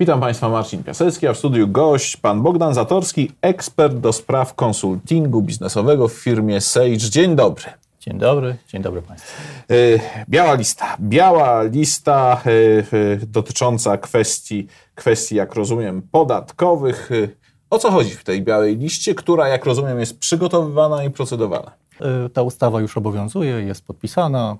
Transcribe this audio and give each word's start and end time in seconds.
Witam 0.00 0.20
Państwa, 0.20 0.48
Marcin 0.48 0.84
Piasecki, 0.84 1.26
a 1.26 1.32
w 1.32 1.38
studiu 1.38 1.68
gość 1.68 2.16
pan 2.16 2.42
Bogdan 2.42 2.74
Zatorski, 2.74 3.32
ekspert 3.42 3.94
do 3.94 4.12
spraw 4.12 4.54
konsultingu 4.54 5.42
biznesowego 5.42 6.08
w 6.08 6.12
firmie 6.12 6.60
Sage. 6.60 6.96
Dzień 6.96 7.36
dobry. 7.36 7.64
Dzień 8.00 8.18
dobry, 8.18 8.56
dzień 8.68 8.82
dobry 8.82 9.02
Państwu. 9.02 9.42
Biała 10.28 10.54
lista. 10.54 10.96
Biała 11.00 11.62
lista 11.62 12.42
dotycząca 13.26 13.98
kwestii, 13.98 14.66
kwestii, 14.94 15.34
jak 15.34 15.54
rozumiem, 15.54 16.02
podatkowych. 16.02 17.10
O 17.70 17.78
co 17.78 17.90
chodzi 17.90 18.10
w 18.10 18.24
tej 18.24 18.42
białej 18.42 18.76
liście, 18.76 19.14
która, 19.14 19.48
jak 19.48 19.64
rozumiem, 19.64 20.00
jest 20.00 20.18
przygotowywana 20.18 21.04
i 21.04 21.10
procedowana? 21.10 21.70
Ta 22.32 22.42
ustawa 22.42 22.80
już 22.80 22.96
obowiązuje, 22.96 23.62
jest 23.62 23.86
podpisana, 23.86 24.56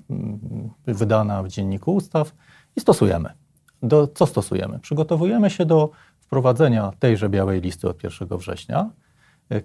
wydana 0.87 1.43
w 1.43 1.49
Dzienniku 1.49 1.95
Ustaw 1.95 2.33
i 2.77 2.81
stosujemy. 2.81 3.33
Do, 3.83 4.07
co 4.07 4.27
stosujemy? 4.27 4.79
Przygotowujemy 4.79 5.51
się 5.51 5.67
do 5.67 5.91
wprowadzenia 6.21 6.93
tejże 6.99 7.29
białej 7.29 7.61
listy 7.61 7.89
od 7.89 8.05
1 8.05 8.39
września. 8.39 8.91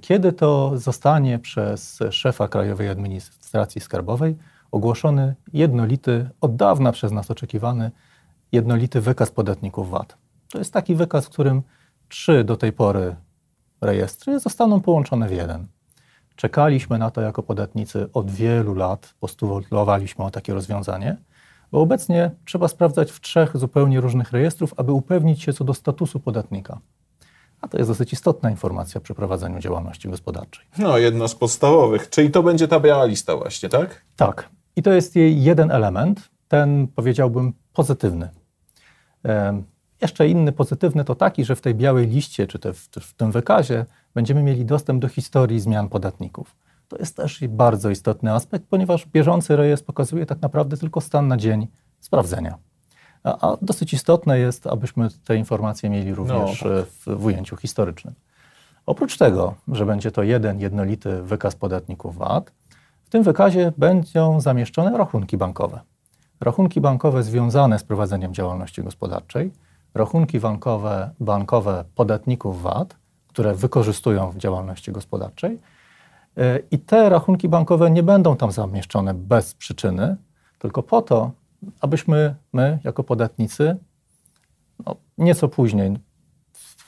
Kiedy 0.01 0.33
to 0.33 0.71
zostanie 0.75 1.39
przez 1.39 1.99
szefa 2.11 2.47
Krajowej 2.47 2.89
Administracji 2.89 3.81
Skarbowej 3.81 4.35
ogłoszony 4.71 5.35
jednolity, 5.53 6.29
od 6.41 6.55
dawna 6.55 6.91
przez 6.91 7.11
nas 7.11 7.31
oczekiwany, 7.31 7.91
jednolity 8.51 9.01
wykaz 9.01 9.31
podatników 9.31 9.89
VAT. 9.89 10.17
To 10.51 10.57
jest 10.57 10.73
taki 10.73 10.95
wykaz, 10.95 11.25
w 11.25 11.29
którym 11.29 11.61
trzy 12.09 12.43
do 12.43 12.57
tej 12.57 12.71
pory 12.71 13.15
rejestry 13.81 14.39
zostaną 14.39 14.81
połączone 14.81 15.27
w 15.27 15.31
jeden. 15.31 15.67
Czekaliśmy 16.35 16.97
na 16.97 17.11
to 17.11 17.21
jako 17.21 17.43
podatnicy 17.43 18.09
od 18.13 18.31
wielu 18.31 18.75
lat, 18.75 19.13
postulowaliśmy 19.19 20.25
o 20.25 20.31
takie 20.31 20.53
rozwiązanie, 20.53 21.17
bo 21.73 21.81
obecnie 21.81 22.31
trzeba 22.45 22.67
sprawdzać 22.67 23.11
w 23.11 23.21
trzech 23.21 23.57
zupełnie 23.57 24.01
różnych 24.01 24.31
rejestrów, 24.31 24.73
aby 24.77 24.91
upewnić 24.91 25.43
się 25.43 25.53
co 25.53 25.63
do 25.63 25.73
statusu 25.73 26.19
podatnika. 26.19 26.79
A 27.61 27.67
to 27.67 27.77
jest 27.77 27.89
dosyć 27.89 28.13
istotna 28.13 28.49
informacja 28.49 29.01
przy 29.01 29.13
prowadzeniu 29.13 29.59
działalności 29.59 30.09
gospodarczej. 30.09 30.65
No, 30.77 30.97
jedna 30.97 31.27
z 31.27 31.35
podstawowych. 31.35 32.09
Czyli 32.09 32.31
to 32.31 32.43
będzie 32.43 32.67
ta 32.67 32.79
biała 32.79 33.05
lista 33.05 33.37
właśnie, 33.37 33.69
tak? 33.69 34.01
Tak. 34.15 34.49
I 34.75 34.83
to 34.83 34.91
jest 34.91 35.15
jej 35.15 35.43
jeden 35.43 35.71
element, 35.71 36.29
ten 36.47 36.87
powiedziałbym 36.87 37.53
pozytywny. 37.73 38.29
Jeszcze 40.01 40.27
inny 40.27 40.51
pozytywny 40.51 41.05
to 41.05 41.15
taki, 41.15 41.45
że 41.45 41.55
w 41.55 41.61
tej 41.61 41.75
białej 41.75 42.07
liście, 42.07 42.47
czy 42.47 42.59
te, 42.59 42.73
w, 42.73 42.89
w 43.01 43.13
tym 43.13 43.31
wykazie, 43.31 43.85
będziemy 44.13 44.43
mieli 44.43 44.65
dostęp 44.65 45.01
do 45.01 45.07
historii 45.07 45.59
zmian 45.59 45.89
podatników. 45.89 46.55
To 46.87 46.97
jest 46.97 47.17
też 47.17 47.43
bardzo 47.49 47.89
istotny 47.89 48.33
aspekt, 48.33 48.65
ponieważ 48.69 49.05
bieżący 49.05 49.55
rejestr 49.55 49.85
pokazuje 49.85 50.25
tak 50.25 50.41
naprawdę 50.41 50.77
tylko 50.77 51.01
stan 51.01 51.27
na 51.27 51.37
dzień 51.37 51.67
sprawdzenia. 51.99 52.57
A, 53.23 53.51
a 53.51 53.57
dosyć 53.61 53.93
istotne 53.93 54.39
jest, 54.39 54.67
abyśmy 54.67 55.07
te 55.25 55.35
informacje 55.35 55.89
mieli 55.89 56.15
również 56.15 56.63
no, 56.63 56.69
tak. 56.69 56.85
w, 56.85 57.21
w 57.21 57.25
ujęciu 57.25 57.55
historycznym. 57.55 58.13
Oprócz 58.85 59.17
tego, 59.17 59.55
że 59.67 59.85
będzie 59.85 60.11
to 60.11 60.23
jeden 60.23 60.59
jednolity 60.59 61.21
wykaz 61.21 61.55
podatników 61.55 62.17
VAT, 62.17 62.51
w 63.03 63.09
tym 63.09 63.23
wykazie 63.23 63.73
będą 63.77 64.41
zamieszczone 64.41 64.97
rachunki 64.97 65.37
bankowe. 65.37 65.79
Rachunki 66.41 66.81
bankowe 66.81 67.23
związane 67.23 67.79
z 67.79 67.83
prowadzeniem 67.83 68.33
działalności 68.33 68.83
gospodarczej, 68.83 69.51
rachunki 69.93 70.39
bankowe, 70.39 71.09
bankowe 71.19 71.83
podatników 71.95 72.61
VAT, 72.61 72.95
które 73.27 73.55
wykorzystują 73.55 74.31
w 74.31 74.37
działalności 74.37 74.91
gospodarczej. 74.91 75.59
E, 76.37 76.59
I 76.71 76.79
te 76.79 77.09
rachunki 77.09 77.49
bankowe 77.49 77.91
nie 77.91 78.03
będą 78.03 78.35
tam 78.35 78.51
zamieszczone 78.51 79.13
bez 79.13 79.53
przyczyny, 79.53 80.15
tylko 80.59 80.83
po 80.83 81.01
to, 81.01 81.31
abyśmy 81.81 82.35
my, 82.53 82.79
jako 82.83 83.03
podatnicy, 83.03 83.77
no, 84.85 84.95
nieco 85.17 85.47
później, 85.47 85.97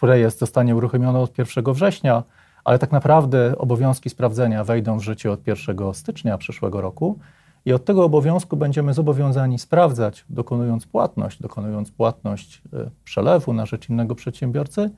rejestr 0.01 0.39
zostanie 0.39 0.75
uruchomiony 0.75 1.19
od 1.19 1.37
1 1.37 1.73
września, 1.73 2.23
ale 2.63 2.79
tak 2.79 2.91
naprawdę 2.91 3.57
obowiązki 3.57 4.09
sprawdzenia 4.09 4.63
wejdą 4.63 4.97
w 4.99 5.03
życie 5.03 5.31
od 5.31 5.47
1 5.47 5.93
stycznia 5.93 6.37
przyszłego 6.37 6.81
roku 6.81 7.19
i 7.65 7.73
od 7.73 7.85
tego 7.85 8.03
obowiązku 8.03 8.57
będziemy 8.57 8.93
zobowiązani 8.93 9.59
sprawdzać, 9.59 10.25
dokonując 10.29 10.85
płatność, 10.85 11.41
dokonując 11.41 11.91
płatność 11.91 12.61
e, 12.73 12.89
przelewu 13.03 13.53
na 13.53 13.65
rzecz 13.65 13.89
innego 13.89 14.15
przedsiębiorcy, 14.15 14.89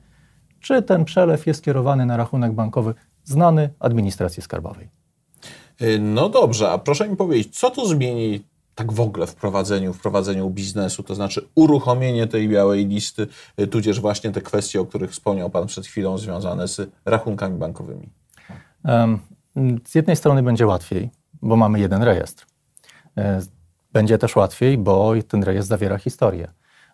czy 0.60 0.82
ten 0.82 1.04
przelew 1.04 1.46
jest 1.46 1.64
kierowany 1.64 2.06
na 2.06 2.16
rachunek 2.16 2.52
bankowy 2.52 2.94
znany 3.28 3.70
administracji 3.80 4.42
skarbowej. 4.42 4.88
E, 5.80 5.98
no 5.98 6.28
dobrze, 6.28 6.70
a 6.70 6.78
proszę 6.78 7.08
mi 7.08 7.16
powiedzieć, 7.16 7.58
co 7.58 7.70
to 7.70 7.86
zmieni 7.86 8.44
tak 8.74 8.92
w 8.92 9.00
ogóle 9.00 9.26
w 9.26 9.34
prowadzeniu, 9.34 9.92
w 9.92 10.00
prowadzeniu 10.00 10.50
biznesu, 10.50 11.02
to 11.02 11.14
znaczy 11.14 11.48
uruchomienie 11.54 12.26
tej 12.26 12.48
białej 12.48 12.86
listy, 12.86 13.26
e, 13.56 13.66
tudzież 13.66 14.00
właśnie 14.00 14.30
te 14.30 14.40
kwestie, 14.40 14.80
o 14.80 14.86
których 14.86 15.10
wspomniał 15.10 15.50
Pan 15.50 15.66
przed 15.66 15.86
chwilą, 15.86 16.18
związane 16.18 16.68
z 16.68 16.90
rachunkami 17.04 17.58
bankowymi? 17.58 18.08
Z 19.84 19.94
jednej 19.94 20.16
strony 20.16 20.42
będzie 20.42 20.66
łatwiej, 20.66 21.10
bo 21.42 21.56
mamy 21.56 21.80
jeden 21.80 22.02
rejestr. 22.02 22.46
E, 23.16 23.40
będzie 23.92 24.18
też 24.18 24.36
łatwiej, 24.36 24.78
bo 24.78 25.14
ten 25.28 25.42
rejestr 25.42 25.68
zawiera 25.68 25.98
historię. 25.98 26.48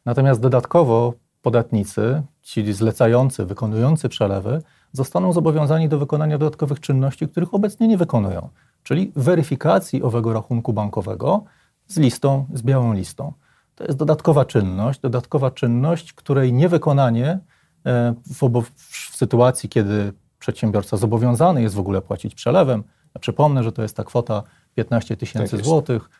Natomiast 0.05 0.41
dodatkowo 0.41 1.15
podatnicy, 1.43 2.23
ci 2.43 2.73
zlecający, 2.73 3.47
wykonujący 3.47 4.09
przelewy, 4.09 4.63
zostaną 4.95 5.33
zobowiązani 5.33 5.89
do 5.89 5.99
wykonania 5.99 6.39
dodatkowych 6.39 6.81
czynności, 6.81 7.29
których 7.29 7.55
obecnie 7.55 7.89
nie 7.89 7.99
wykonują, 7.99 8.49
czyli 8.83 9.13
weryfikacji 9.17 10.03
owego 10.03 10.33
rachunku 10.33 10.73
bankowego 10.73 11.45
z 11.87 11.99
listą, 11.99 12.47
z 12.55 12.63
białą 12.63 12.93
listą. 12.93 13.33
To 13.75 13.85
jest 13.85 13.99
dodatkowa 13.99 14.45
czynność, 14.45 15.01
dodatkowa 15.01 15.51
czynność, 15.51 16.13
której 16.13 16.53
niewykonanie 16.53 17.39
e, 17.87 18.15
w, 18.27 18.63
w 18.77 19.17
sytuacji, 19.17 19.69
kiedy 19.69 20.13
przedsiębiorca 20.39 20.97
zobowiązany 20.97 21.63
jest 21.63 21.75
w 21.75 21.79
ogóle 21.79 22.03
płacić 22.03 22.35
przelewem, 22.35 22.85
ja 23.15 23.19
przypomnę, 23.21 23.63
że 23.63 23.73
to 23.73 23.83
jest 23.83 23.97
ta 23.97 24.05
kwota 24.05 24.43
15 24.75 25.17
tysięcy 25.17 25.57
tak 25.57 25.65
złotych, 25.65 26.11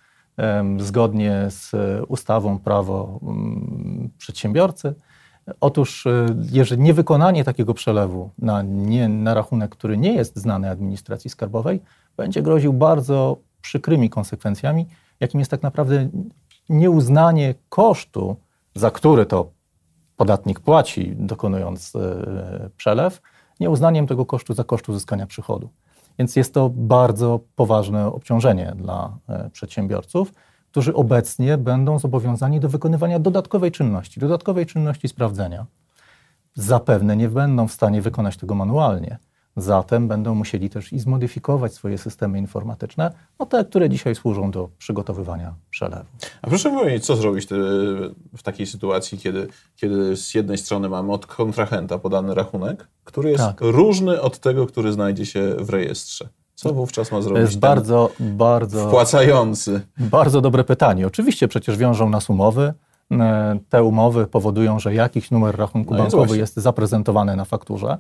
zgodnie 0.79 1.47
z 1.49 1.73
ustawą 2.09 2.59
prawo 2.59 3.21
mm, 3.23 4.11
przedsiębiorcy. 4.19 4.95
Otóż, 5.61 6.07
e, 6.07 6.27
jeżeli 6.53 6.83
niewykonanie 6.83 7.45
takiego 7.45 7.75
przelewu 7.75 8.31
na, 8.39 8.63
nie, 8.63 9.09
na 9.09 9.35
rachunek, 9.35 9.71
który 9.71 9.97
nie 9.97 10.15
jest 10.15 10.37
znany 10.37 10.71
administracji 10.71 11.31
skarbowej, 11.31 11.81
będzie 12.17 12.43
groził 12.43 12.73
bardzo 12.73 13.37
przykrymi 13.61 14.11
konsekwencjami, 14.11 14.87
jakim 15.21 15.41
jest 15.41 15.51
tak 15.51 15.63
naprawdę 15.63 16.09
nieuznanie 16.69 17.55
kosztu, 17.69 18.37
za 18.75 18.91
który 18.91 19.27
to 19.27 19.51
podatnik 20.17 20.61
płaci, 20.61 21.15
dokonując 21.17 21.97
e, 21.97 22.71
przelew, 22.77 23.21
nieuznaniem 23.61 24.07
tego 24.07 24.27
kosztu 24.27 24.55
za 24.55 24.65
koszt 24.65 24.89
uzyskania 24.89 25.27
przychodu. 25.27 25.69
Więc 26.19 26.37
jest 26.37 26.55
to 26.55 26.71
bardzo 26.75 27.41
poważne 27.57 28.07
obciążenie 28.07 28.73
dla 28.77 29.19
e, 29.29 29.51
przedsiębiorców, 29.51 30.33
którzy 30.75 30.95
obecnie 30.95 31.59
będą 31.59 31.99
zobowiązani 31.99 32.61
do 32.61 32.69
wykonywania 32.69 33.19
dodatkowej 33.19 33.73
czynności, 33.73 34.21
dodatkowej 34.21 34.67
czynności 34.67 35.09
sprawdzenia. 35.09 35.67
Zapewne 36.55 37.17
nie 37.17 37.29
będą 37.29 37.69
w 37.69 37.73
stanie 37.73 38.03
wykonać 38.03 38.37
tego 38.37 38.55
manualnie. 38.55 39.19
Zatem 39.57 40.09
będą 40.09 40.35
musieli 40.35 40.71
też 40.71 40.93
i 40.93 40.99
zmodyfikować 40.99 41.75
swoje 41.75 41.99
systemy 41.99 42.39
informatyczne, 42.39 43.13
no 43.39 43.47
te, 43.47 43.65
które 43.65 43.91
dzisiaj 43.91 44.15
służą 44.15 44.51
do 44.51 44.69
przygotowywania 44.79 45.55
przelewu. 45.71 46.05
A 46.43 46.49
proszę 46.49 46.71
powiedzieć, 46.71 47.07
co 47.07 47.17
zrobić 47.17 47.49
w 48.37 48.43
takiej 48.43 48.67
sytuacji, 48.67 49.19
kiedy, 49.19 49.49
kiedy 49.77 50.17
z 50.17 50.35
jednej 50.35 50.59
strony 50.59 50.89
mamy 50.89 51.13
od 51.13 51.27
kontrahenta 51.27 51.99
podany 51.99 52.35
rachunek, 52.35 52.89
który 53.05 53.31
jest 53.31 53.45
tak. 53.45 53.61
różny 53.61 54.21
od 54.21 54.39
tego, 54.39 54.67
który 54.67 54.93
znajdzie 54.93 55.27
się 55.27 55.57
w 55.59 55.71
rejestrze? 55.71 56.29
Co 56.65 56.75
wówczas 56.75 57.13
ma 57.13 57.23
zrobić? 57.23 57.37
To 57.37 57.41
jest 57.41 57.59
bardzo, 57.59 58.11
bardzo. 58.21 58.89
Wpłacający. 58.89 59.81
Bardzo 59.99 60.41
dobre 60.41 60.65
pytanie. 60.65 61.07
Oczywiście 61.07 61.49
przecież 61.49 61.77
wiążą 61.77 62.09
nas 62.09 62.31
umowy. 62.31 62.75
E, 63.13 63.59
te 63.69 63.83
umowy 63.83 64.27
powodują, 64.27 64.79
że 64.79 64.95
jakiś 64.95 65.31
numer 65.31 65.57
rachunku 65.57 65.95
no 65.95 66.03
bankowy 66.03 66.39
jest 66.39 66.57
zaprezentowany 66.57 67.37
na 67.37 67.45
fakturze. 67.45 67.99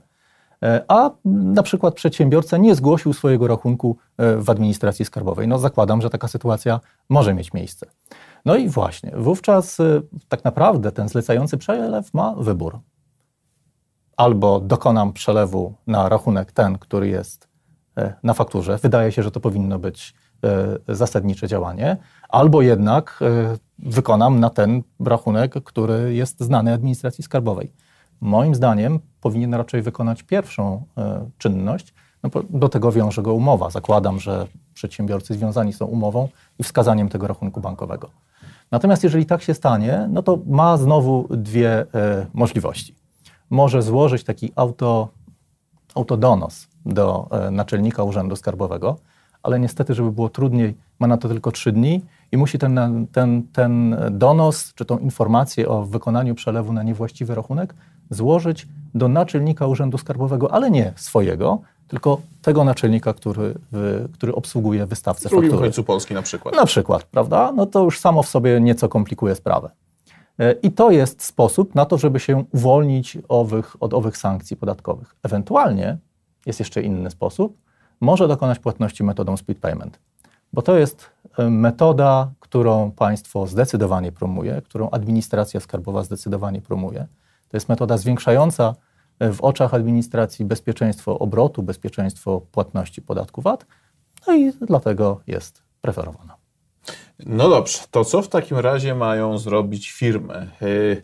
E, 0.62 0.84
a 0.88 1.10
na 1.24 1.62
przykład 1.62 1.94
przedsiębiorca 1.94 2.56
nie 2.56 2.74
zgłosił 2.74 3.12
swojego 3.12 3.46
rachunku 3.46 3.96
e, 4.18 4.36
w 4.36 4.50
administracji 4.50 5.04
skarbowej. 5.04 5.48
No 5.48 5.58
zakładam, 5.58 6.02
że 6.02 6.10
taka 6.10 6.28
sytuacja 6.28 6.80
może 7.08 7.34
mieć 7.34 7.52
miejsce. 7.52 7.86
No 8.44 8.56
i 8.56 8.68
właśnie, 8.68 9.12
wówczas 9.16 9.78
tak 10.28 10.44
naprawdę 10.44 10.92
ten 10.92 11.08
zlecający 11.08 11.58
przelew 11.58 12.14
ma 12.14 12.34
wybór. 12.34 12.78
Albo 14.16 14.60
dokonam 14.60 15.12
przelewu 15.12 15.74
na 15.86 16.08
rachunek 16.08 16.52
ten, 16.52 16.78
który 16.78 17.08
jest 17.08 17.53
na 18.22 18.34
fakturze. 18.34 18.78
Wydaje 18.82 19.12
się, 19.12 19.22
że 19.22 19.30
to 19.30 19.40
powinno 19.40 19.78
być 19.78 20.14
zasadnicze 20.88 21.48
działanie. 21.48 21.96
Albo 22.28 22.62
jednak 22.62 23.20
wykonam 23.78 24.40
na 24.40 24.50
ten 24.50 24.82
rachunek, 25.00 25.54
który 25.64 26.14
jest 26.14 26.40
znany 26.40 26.72
administracji 26.72 27.24
skarbowej. 27.24 27.72
Moim 28.20 28.54
zdaniem 28.54 29.00
powinien 29.20 29.54
raczej 29.54 29.82
wykonać 29.82 30.22
pierwszą 30.22 30.84
e, 30.98 31.30
czynność. 31.38 31.94
No, 32.22 32.30
do 32.50 32.68
tego 32.68 32.92
wiąże 32.92 33.22
go 33.22 33.34
umowa. 33.34 33.70
Zakładam, 33.70 34.20
że 34.20 34.46
przedsiębiorcy 34.74 35.34
związani 35.34 35.72
są 35.72 35.86
umową 35.86 36.28
i 36.58 36.62
wskazaniem 36.62 37.08
tego 37.08 37.26
rachunku 37.26 37.60
bankowego. 37.60 38.10
Natomiast 38.70 39.04
jeżeli 39.04 39.26
tak 39.26 39.42
się 39.42 39.54
stanie, 39.54 40.08
no 40.10 40.22
to 40.22 40.38
ma 40.46 40.76
znowu 40.76 41.28
dwie 41.30 41.80
e, 41.94 42.26
możliwości. 42.34 42.94
Może 43.50 43.82
złożyć 43.82 44.24
taki 44.24 44.52
auto, 44.56 45.08
autodonos 45.94 46.68
do 46.86 47.28
e, 47.30 47.50
naczelnika 47.50 48.02
Urzędu 48.02 48.36
Skarbowego, 48.36 48.96
ale 49.42 49.60
niestety, 49.60 49.94
żeby 49.94 50.12
było 50.12 50.28
trudniej, 50.28 50.74
ma 50.98 51.06
na 51.06 51.16
to 51.16 51.28
tylko 51.28 51.50
trzy 51.52 51.72
dni 51.72 52.02
i 52.32 52.36
musi 52.36 52.58
ten, 52.58 53.06
ten, 53.12 53.42
ten 53.52 53.96
donos 54.10 54.74
czy 54.74 54.84
tą 54.84 54.98
informację 54.98 55.68
o 55.68 55.82
wykonaniu 55.84 56.34
przelewu 56.34 56.72
na 56.72 56.82
niewłaściwy 56.82 57.34
rachunek 57.34 57.74
złożyć 58.10 58.68
do 58.94 59.08
naczelnika 59.08 59.66
Urzędu 59.66 59.98
Skarbowego, 59.98 60.52
ale 60.52 60.70
nie 60.70 60.92
swojego, 60.96 61.58
tylko 61.88 62.20
tego 62.42 62.64
naczelnika, 62.64 63.12
który, 63.12 63.54
który 64.12 64.34
obsługuje 64.34 64.86
wystawcę 64.86 65.28
W 65.28 65.30
drugim 65.30 65.50
faktury. 65.50 65.68
końcu 65.68 65.84
Polski 65.84 66.14
na 66.14 66.22
przykład. 66.22 66.56
Na 66.56 66.66
przykład, 66.66 67.04
prawda? 67.04 67.52
No 67.52 67.66
to 67.66 67.82
już 67.84 68.00
samo 68.00 68.22
w 68.22 68.28
sobie 68.28 68.60
nieco 68.60 68.88
komplikuje 68.88 69.34
sprawę. 69.34 69.70
E, 70.38 70.52
I 70.52 70.72
to 70.72 70.90
jest 70.90 71.22
sposób 71.22 71.74
na 71.74 71.84
to, 71.84 71.98
żeby 71.98 72.20
się 72.20 72.44
uwolnić 72.52 73.18
owych, 73.28 73.82
od 73.82 73.94
owych 73.94 74.16
sankcji 74.16 74.56
podatkowych. 74.56 75.14
Ewentualnie 75.22 75.98
jest 76.46 76.58
jeszcze 76.58 76.82
inny 76.82 77.10
sposób. 77.10 77.58
Może 78.00 78.28
dokonać 78.28 78.58
płatności 78.58 79.04
metodą 79.04 79.36
split 79.36 79.58
payment, 79.58 79.98
bo 80.52 80.62
to 80.62 80.76
jest 80.76 81.10
e, 81.38 81.50
metoda, 81.50 82.30
którą 82.40 82.90
państwo 82.90 83.46
zdecydowanie 83.46 84.12
promuje, 84.12 84.62
którą 84.62 84.90
administracja 84.90 85.60
skarbowa 85.60 86.02
zdecydowanie 86.02 86.60
promuje. 86.62 87.06
To 87.48 87.56
jest 87.56 87.68
metoda 87.68 87.96
zwiększająca 87.96 88.74
e, 89.18 89.32
w 89.32 89.40
oczach 89.40 89.74
administracji 89.74 90.44
bezpieczeństwo 90.44 91.18
obrotu, 91.18 91.62
bezpieczeństwo 91.62 92.40
płatności 92.52 93.02
podatku 93.02 93.42
VAT, 93.42 93.66
no 94.26 94.34
i 94.34 94.52
dlatego 94.52 95.20
jest 95.26 95.62
preferowana. 95.80 96.43
No 97.26 97.48
dobrze, 97.48 97.78
to 97.90 98.04
co 98.04 98.22
w 98.22 98.28
takim 98.28 98.58
razie 98.58 98.94
mają 98.94 99.38
zrobić 99.38 99.90
firmy? 99.90 100.50
Yy, 100.60 101.02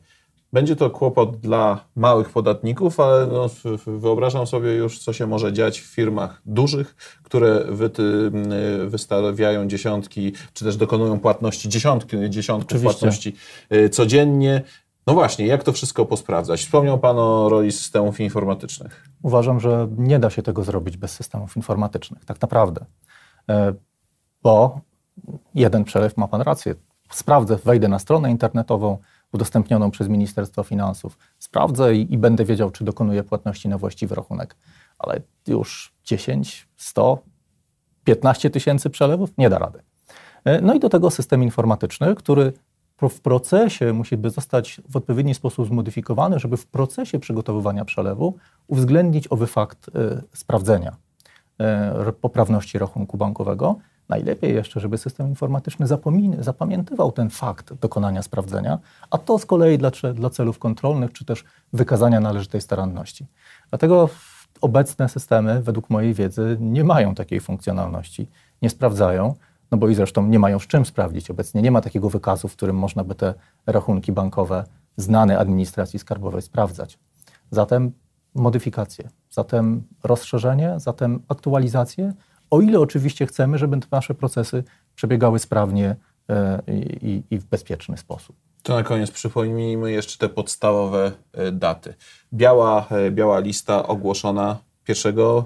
Będzie 0.53 0.77
to 0.77 0.91
kłopot 0.91 1.37
dla 1.37 1.85
małych 1.97 2.31
podatników, 2.31 3.01
ale 3.01 3.27
no, 3.27 3.51
wyobrażam 3.87 4.47
sobie 4.47 4.73
już, 4.73 4.99
co 4.99 5.13
się 5.13 5.27
może 5.27 5.53
dziać 5.53 5.81
w 5.81 5.85
firmach 5.85 6.43
dużych, 6.47 6.97
które 7.23 7.65
wyty, 7.69 8.31
yy, 8.81 8.91
wystawiają 8.91 9.69
dziesiątki, 9.69 10.33
czy 10.53 10.65
też 10.65 10.77
dokonują 10.77 11.21
płatności 11.21 11.69
dziesiątki, 11.69 12.17
dziesiątków 12.31 12.73
Oczywiście. 12.73 12.99
płatności 12.99 13.35
yy, 13.71 13.89
codziennie. 13.89 14.63
No 15.07 15.15
właśnie, 15.15 15.47
jak 15.47 15.65
to 15.65 15.73
wszystko 15.73 16.07
posprawdzać? 16.07 16.61
Wspomniał 16.61 16.99
Pan 16.99 17.19
o 17.19 17.49
roli 17.49 17.73
systemów 17.73 18.21
informatycznych. 18.21 19.09
Uważam, 19.23 19.61
że 19.61 19.89
nie 19.97 20.19
da 20.19 20.31
się 20.31 20.43
tego 20.43 20.65
zrobić 20.65 20.97
bez 20.97 21.13
systemów 21.13 21.57
informatycznych, 21.57 22.25
tak 22.25 22.41
naprawdę. 22.43 22.85
Bo 24.43 24.81
jeden 25.55 25.85
przelew 25.85 26.17
ma 26.17 26.29
Pan 26.29 26.41
rację. 26.41 26.75
Sprawdzę, 27.11 27.57
wejdę 27.57 27.89
na 27.89 27.99
stronę 27.99 28.31
internetową 28.31 28.99
udostępnioną 29.33 29.91
przez 29.91 30.09
Ministerstwo 30.09 30.63
Finansów, 30.63 31.19
sprawdzę 31.39 31.95
i, 31.95 32.15
i 32.15 32.19
będę 32.19 32.45
wiedział, 32.45 32.71
czy 32.71 32.85
dokonuję 32.85 33.23
płatności 33.23 33.69
na 33.69 33.79
właściwy 33.79 34.15
rachunek. 34.15 34.57
Ale 34.99 35.21
już 35.47 35.95
10, 36.05 36.69
100, 36.77 37.19
15 38.05 38.51
tysięcy 38.51 38.91
przelewów 38.91 39.31
nie 39.39 39.51
da 39.51 39.59
rady. 39.59 39.83
E, 40.45 40.61
No 40.61 40.75
i 40.75 40.81
do 40.81 40.89
tego 40.89 41.11
system 41.11 41.43
informatyczny, 41.43 42.15
który 42.15 42.53
w 43.11 43.21
procesie 43.21 43.93
musi 43.93 44.17
by 44.17 44.31
zostać 44.31 44.81
w 44.89 44.97
odpowiedni 44.97 45.35
sposób 45.35 45.67
zmodyfikowany, 45.67 46.39
żeby 46.39 46.57
w 46.57 46.67
procesie 46.67 47.19
przygotowywania 47.19 47.85
przelewu 47.85 48.37
uwzględnić 48.67 49.29
owy 49.33 49.47
fakt 49.47 49.91
e, 49.95 50.23
sprawdzenia 50.35 50.97
poprawności 52.21 52.79
rachunku 52.79 53.17
bankowego. 53.17 53.77
Najlepiej 54.09 54.55
jeszcze, 54.55 54.81
żeby 54.81 54.99
system 54.99 55.29
informatyczny 55.29 55.87
zapamiętywał 56.41 57.13
ten 57.13 57.31
fakt 57.31 57.75
dokonania 57.75 58.23
sprawdzenia, 58.23 58.79
a 59.11 59.19
to 59.19 59.39
z 59.39 59.47
kolei 59.47 59.79
dla, 59.79 59.91
dla 60.15 60.31
celów 60.31 60.59
kontrolnych 60.59 61.13
czy 61.13 61.25
też 61.25 61.45
wykazania 61.73 62.21
należytej 62.21 62.61
staranności. 62.61 63.27
Dlatego 63.71 64.09
obecne 64.61 65.09
systemy, 65.09 65.63
według 65.63 65.91
mojej 65.91 66.15
wiedzy, 66.15 66.57
nie 66.61 66.85
mają 66.85 67.15
takiej 67.15 67.41
funkcjonalności, 67.41 68.29
nie 68.63 68.71
sprawdzają, 68.71 69.35
no 69.71 69.79
bo 69.79 69.89
i 69.89 69.95
zresztą 69.95 70.27
nie 70.27 70.39
mają 70.39 70.59
z 70.59 70.67
czym 70.67 70.85
sprawdzić. 70.85 71.31
Obecnie 71.31 71.63
nie 71.63 71.71
ma 71.71 71.81
takiego 71.81 72.11
wykazu, 72.11 72.49
w 72.49 72.57
którym 72.57 72.77
można 72.77 73.05
by 73.05 73.15
te 73.15 73.35
rachunki 73.67 74.13
bankowe 74.13 74.65
znane 74.97 75.39
administracji 75.39 75.99
skarbowej 75.99 76.43
sprawdzać. 76.43 76.99
Zatem 77.51 77.93
modyfikacje, 78.35 79.09
zatem 79.31 79.83
rozszerzenie, 80.05 80.75
zatem 80.77 81.23
aktualizacje, 81.29 82.13
o 82.51 82.61
ile 82.61 82.81
oczywiście 82.81 83.27
chcemy, 83.27 83.59
żeby 83.59 83.81
te 83.81 83.87
nasze 83.91 84.15
procesy 84.15 84.65
przebiegały 84.95 85.39
sprawnie 85.39 85.97
e, 86.29 86.63
i, 87.03 87.23
i- 87.31 87.39
w 87.39 87.45
bezpieczny 87.45 87.97
sposób. 87.97 88.37
To 88.63 88.75
na 88.75 88.83
koniec 88.83 89.11
przypomnijmy 89.11 89.93
jeszcze 89.93 90.19
te 90.19 90.35
podstawowe 90.35 91.13
e, 91.33 91.53
daty. 91.53 91.95
Biała, 92.35 92.87
e, 92.91 93.11
biała 93.11 93.39
lista 93.39 93.87
ogłoszona 93.87 94.59
1 94.89 95.19
e, 95.19 95.43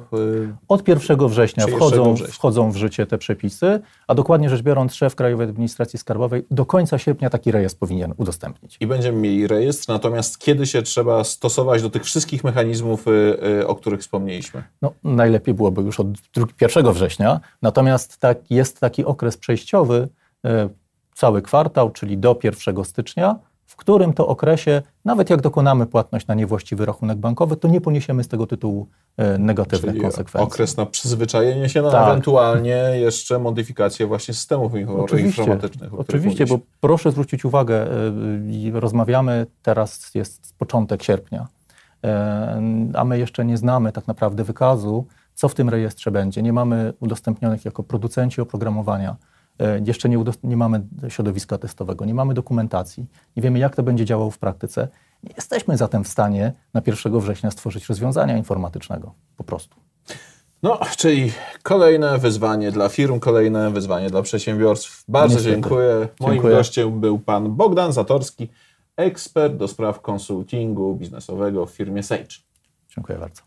Od 0.68 0.88
1 0.88 1.28
września 1.28 1.64
Czyli 1.64 1.74
1 1.74 1.88
wchodzą, 1.88 2.14
września. 2.14 2.34
wchodzą 2.34 2.70
w 2.70 2.76
życie 2.76 3.06
te 3.06 3.18
przepisy, 3.18 3.80
a 4.08 4.14
dokładnie 4.14 4.50
rzecz 4.50 4.62
biorąc, 4.62 4.94
szef 4.94 5.14
Krajowej 5.14 5.48
Administracji 5.48 5.98
Skarbowej 5.98 6.46
do 6.50 6.66
końca 6.66 6.98
sierpnia 6.98 7.30
taki 7.30 7.52
rejestr 7.52 7.78
powinien 7.78 8.14
udostępnić. 8.16 8.76
i 8.80 8.86
będziemy 8.86 9.18
mieli 9.20 9.46
rejestr, 9.46 9.88
natomiast 9.88 10.38
kiedy 10.38 10.66
się 10.66 10.82
trzeba 10.82 11.24
stosować 11.24 11.82
do 11.82 11.90
tych 11.90 12.04
wszystkich 12.04 12.44
mechanizmów, 12.44 13.04
e, 13.08 13.10
e, 13.60 13.66
o 13.66 13.74
których 13.74 14.00
wspomnieliśmy? 14.00 14.62
No, 14.82 14.92
najlepiej 15.04 15.54
byłoby 15.54 15.82
już 15.82 16.00
od 16.00 16.08
dru- 16.08 16.46
1 16.60 16.92
września, 16.92 17.40
natomiast 17.62 18.18
tak, 18.18 18.50
jest 18.50 18.80
taki 18.80 19.04
okres 19.04 19.36
przejściowy, 19.36 20.08
cały 21.14 21.42
kwartał, 21.42 21.90
czyli 21.90 22.18
do 22.18 22.38
1 22.42 22.84
stycznia, 22.84 23.38
w 23.74 23.76
którym 23.76 24.12
to 24.12 24.26
okresie, 24.28 24.82
nawet 25.04 25.30
jak 25.30 25.40
dokonamy 25.40 25.86
płatność 25.86 26.26
na 26.26 26.34
niewłaściwy 26.34 26.86
rachunek 26.86 27.18
bankowy, 27.18 27.56
to 27.56 27.68
nie 27.68 27.80
poniesiemy 27.80 28.24
z 28.24 28.28
tego 28.28 28.46
tytułu 28.46 28.86
e, 29.16 29.38
negatywnych 29.38 29.90
Czyli 29.90 30.00
konsekwencji. 30.00 30.52
okres 30.52 30.76
na 30.76 30.86
przyzwyczajenie 30.86 31.68
się, 31.68 31.82
na 31.82 31.90
Tak. 31.90 32.08
ewentualnie 32.08 32.76
jeszcze 32.94 33.38
modyfikację 33.38 34.06
właśnie 34.06 34.34
systemów 34.34 34.72
Oczywiście, 34.98 35.42
informatycznych. 35.42 35.94
oczywiście 36.00 36.46
bo 36.46 36.58
proszę 36.80 37.10
zwrócić 37.10 37.44
uwagę, 37.44 37.86
i 38.50 38.70
rozmawiamy, 38.74 39.46
teraz 39.62 40.14
jest 40.14 40.54
początek 40.58 41.02
sierpnia, 41.02 41.46
y, 42.04 42.08
a 42.94 43.04
my 43.04 43.18
jeszcze 43.18 43.44
nie 43.44 43.56
znamy 43.56 43.92
tak 43.92 44.06
naprawdę 44.06 44.44
wykazu, 44.44 45.06
co 45.34 45.48
w 45.48 45.54
tym 45.54 45.68
rejestrze 45.68 46.10
będzie. 46.10 46.42
Nie 46.42 46.52
mamy 46.52 46.92
udostępnionych 47.00 47.64
jako 47.64 47.82
producenci 47.82 48.40
oprogramowania, 48.40 49.16
jeszcze 49.84 50.08
nie, 50.08 50.24
nie 50.42 50.56
mamy 50.56 50.82
środowiska 51.08 51.58
testowego, 51.58 52.04
nie 52.04 52.14
mamy 52.14 52.34
dokumentacji, 52.34 53.06
nie 53.36 53.42
wiemy 53.42 53.58
jak 53.58 53.76
to 53.76 53.82
będzie 53.82 54.04
działało 54.04 54.30
w 54.30 54.38
praktyce. 54.38 54.88
Nie 55.22 55.32
jesteśmy 55.36 55.76
zatem 55.76 56.04
w 56.04 56.08
stanie 56.08 56.52
na 56.74 56.82
1 56.86 57.20
września 57.20 57.50
stworzyć 57.50 57.86
rozwiązania 57.88 58.36
informatycznego, 58.36 59.14
po 59.36 59.44
prostu. 59.44 59.76
No, 60.62 60.78
czyli 60.96 61.32
kolejne 61.62 62.18
wyzwanie 62.18 62.72
dla 62.72 62.88
firm, 62.88 63.20
kolejne 63.20 63.70
wyzwanie 63.70 64.10
dla 64.10 64.22
przedsiębiorstw. 64.22 65.04
Bardzo 65.08 65.34
Niestety. 65.34 65.54
dziękuję. 65.54 66.08
Moim 66.20 66.32
Dziękuję. 66.32 66.56
gościem 66.56 67.00
był 67.00 67.18
pan 67.18 67.54
Bogdan 67.56 67.92
Zatorski, 67.92 68.48
ekspert 68.96 69.56
do 69.56 69.68
spraw 69.68 70.00
konsultingu 70.00 70.94
biznesowego 70.94 71.66
w 71.66 71.70
firmie 71.70 72.02
Sage. 72.02 72.36
Dziękuję 72.94 73.18
bardzo. 73.18 73.42